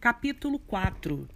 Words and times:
Capítulo 0.00 0.60
4 0.60 1.28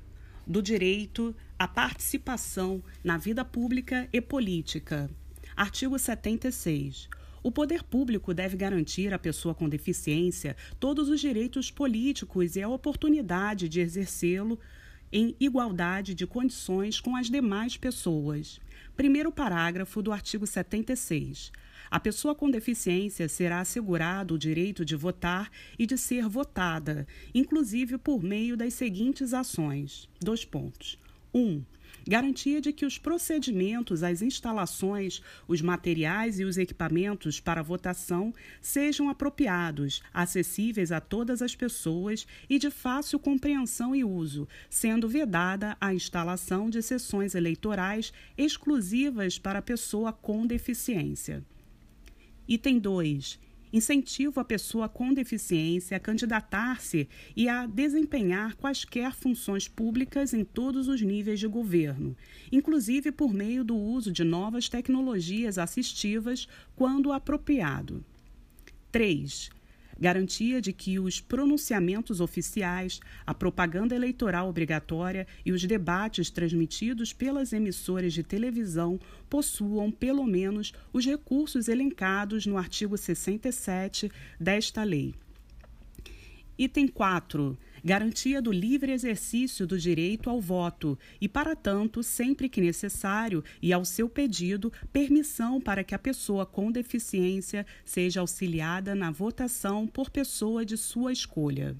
do 0.47 0.63
direito 0.63 1.35
à 1.59 1.67
participação 1.67 2.81
na 3.03 3.19
vida 3.19 3.45
pública 3.45 4.09
e 4.13 4.21
política. 4.21 5.11
Artigo 5.57 5.99
76. 5.99 7.09
O 7.43 7.51
poder 7.51 7.83
público 7.83 8.33
deve 8.33 8.57
garantir 8.57 9.13
à 9.13 9.19
pessoa 9.19 9.53
com 9.53 9.69
deficiência 9.69 10.57
todos 10.79 11.09
os 11.09 11.21
direitos 11.21 11.73
políticos 11.73 12.55
e 12.55 12.63
a 12.63 12.69
oportunidade 12.69 13.69
de 13.69 13.81
exercê-lo 13.81 14.57
em 15.13 15.37
igualdade 15.39 16.15
de 16.15 16.27
condições 16.27 17.01
com 17.01 17.15
as 17.15 17.29
demais 17.29 17.77
pessoas. 17.77 18.61
Primeiro 18.97 19.31
parágrafo 19.31 20.01
do 20.03 20.13
artigo 20.13 20.47
76. 20.47 21.53
A 21.91 22.01
pessoa 22.01 22.35
com 22.35 22.51
deficiência 22.51 23.29
será 23.29 23.61
assegurado 23.61 24.35
o 24.35 24.39
direito 24.39 24.85
de 24.85 24.97
votar 24.97 25.51
e 25.79 25.85
de 25.85 25.99
ser 25.99 26.27
votada, 26.27 27.07
inclusive 27.35 27.99
por 27.99 28.23
meio 28.23 28.57
das 28.57 28.73
seguintes 28.73 29.35
ações. 29.35 30.09
Dois 30.19 30.45
pontos. 30.45 30.99
1. 31.35 31.41
Um, 31.41 31.65
garantia 32.07 32.61
de 32.61 32.73
que 32.73 32.85
os 32.85 32.99
procedimentos, 32.99 34.03
as 34.03 34.23
instalações, 34.23 35.23
os 35.47 35.61
materiais 35.61 36.41
e 36.41 36.45
os 36.45 36.59
equipamentos 36.59 37.41
para 37.41 37.63
votação 37.63 38.33
sejam 38.61 39.09
apropriados, 39.09 40.03
acessíveis 40.13 40.91
a 40.91 41.01
todas 41.01 41.43
as 41.43 41.55
pessoas 41.55 42.27
e 42.49 42.59
de 42.59 42.71
fácil 42.71 43.19
compreensão 43.19 43.95
e 43.95 44.05
uso, 44.05 44.49
sendo 44.69 45.09
vedada 45.09 45.77
a 45.81 45.95
instalação 45.95 46.69
de 46.69 46.83
sessões 46.83 47.35
eleitorais 47.35 48.13
exclusivas 48.37 49.39
para 49.39 49.63
pessoa 49.63 50.13
com 50.13 50.47
deficiência. 50.47 51.45
Item 52.49 52.79
2 52.79 53.52
incentivo 53.73 54.41
a 54.41 54.45
pessoa 54.45 54.89
com 54.89 55.15
deficiência 55.15 55.97
a 55.97 56.01
candidatar-se 56.01 57.09
e 57.35 57.49
a 57.49 57.67
desempenhar 57.67 58.55
quaisquer 58.57 59.13
funções 59.15 59.67
públicas 59.67 60.35
em 60.35 60.45
todos 60.45 60.89
os 60.89 61.01
níveis 61.01 61.41
de 61.41 61.47
governo, 61.47 62.17
inclusive 62.51 63.11
por 63.11 63.33
meio 63.33 63.65
do 63.65 63.77
uso 63.77 64.13
de 64.13 64.25
novas 64.25 64.69
tecnologias 64.69 65.59
assistivas, 65.59 66.47
quando 66.77 67.13
apropriado. 67.13 68.05
3 68.91 69.62
garantia 69.99 70.61
de 70.61 70.73
que 70.73 70.99
os 70.99 71.21
pronunciamentos 71.21 72.21
oficiais, 72.21 73.01
a 73.27 73.35
propaganda 73.35 73.95
eleitoral 73.95 74.49
obrigatória 74.49 75.27
e 75.45 75.53
os 75.53 75.63
debates 75.65 76.31
transmitidos 76.31 77.13
pelas 77.13 77.53
emissoras 77.53 78.13
de 78.13 78.23
televisão 78.23 78.99
possuam, 79.29 79.91
pelo 79.91 80.25
menos, 80.25 80.73
os 80.93 81.05
recursos 81.05 81.69
elencados 81.69 82.47
no 82.47 82.57
artigo 82.57 82.97
67 82.97 84.11
desta 84.39 84.83
lei. 84.83 85.15
Item 86.59 86.87
4 86.87 87.59
garantia 87.85 88.41
do 88.41 88.53
livre 88.53 88.93
exercício 88.93 89.67
do 89.67 89.79
direito 89.79 90.31
ao 90.31 90.41
voto 90.41 90.99
e, 91.21 91.29
para 91.29 91.57
tanto, 91.57 92.03
sempre 92.03 92.49
que 92.49 92.61
necessário 92.61 93.43
e 93.61 93.73
ao 93.73 93.85
seu 93.85 94.09
pedido, 94.09 94.73
permissão 94.93 95.61
para 95.61 95.83
que 95.83 95.95
a 95.95 95.99
pessoa 95.99 96.47
com 96.47 96.71
deficiência 96.71 97.67
seja 97.85 98.21
auxiliada 98.21 98.95
na 98.95 99.11
votação 99.11 99.87
por 99.87 100.11
pessoa 100.11 100.65
de 100.65 100.77
sua 100.77 101.13
escolha. 101.13 101.77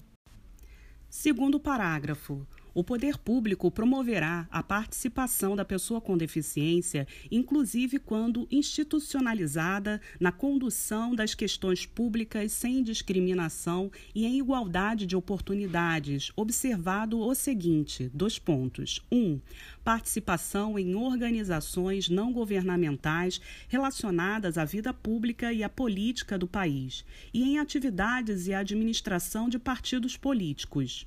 Segundo 1.09 1.59
parágrafo. 1.59 2.45
O 2.75 2.83
poder 2.83 3.19
público 3.19 3.69
promoverá 3.69 4.47
a 4.49 4.63
participação 4.63 5.55
da 5.55 5.63
pessoa 5.63 6.01
com 6.01 6.17
deficiência, 6.17 7.07
inclusive 7.29 7.99
quando 7.99 8.47
institucionalizada, 8.49 10.01
na 10.19 10.31
condução 10.31 11.13
das 11.13 11.35
questões 11.35 11.85
públicas 11.85 12.51
sem 12.51 12.81
discriminação 12.81 13.91
e 14.15 14.25
em 14.25 14.39
igualdade 14.39 15.05
de 15.05 15.15
oportunidades, 15.15 16.31
observado 16.35 17.19
o 17.19 17.35
seguinte: 17.35 18.09
dois 18.11 18.39
pontos. 18.39 19.05
1. 19.11 19.17
Um, 19.17 19.41
participação 19.83 20.79
em 20.79 20.95
organizações 20.95 22.09
não 22.09 22.33
governamentais 22.33 23.39
relacionadas 23.67 24.57
à 24.57 24.65
vida 24.65 24.91
pública 24.91 25.53
e 25.53 25.63
à 25.63 25.69
política 25.69 26.39
do 26.39 26.47
país, 26.47 27.05
e 27.31 27.43
em 27.43 27.59
atividades 27.59 28.47
e 28.47 28.53
administração 28.53 29.47
de 29.47 29.59
partidos 29.59 30.17
políticos. 30.17 31.05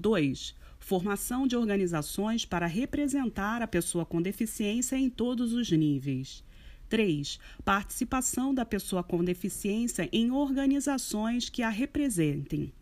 2 0.00 0.58
formação 0.90 1.46
de 1.46 1.54
organizações 1.56 2.44
para 2.44 2.66
representar 2.66 3.62
a 3.62 3.68
pessoa 3.68 4.04
com 4.04 4.20
deficiência 4.20 4.96
em 4.96 5.08
todos 5.08 5.52
os 5.52 5.70
níveis. 5.70 6.42
3. 6.88 7.38
Participação 7.64 8.52
da 8.52 8.64
pessoa 8.64 9.00
com 9.00 9.22
deficiência 9.22 10.08
em 10.12 10.32
organizações 10.32 11.48
que 11.48 11.62
a 11.62 11.68
representem. 11.68 12.72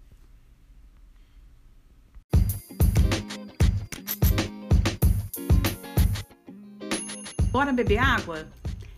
Bora 7.51 7.75
beber 7.75 7.99
água? 7.99 8.49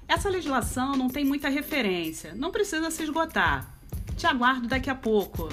Essa 0.07 0.29
legislação 0.31 0.95
não 0.95 1.09
tem 1.09 1.25
muita 1.25 1.49
referência, 1.49 2.33
não 2.37 2.53
precisa 2.53 2.93
se 2.93 3.03
esgotar. 3.03 3.77
Te 4.17 4.29
aguardo 4.29 4.69
daqui 4.69 4.89
a 4.89 4.95
pouco. 4.95 5.49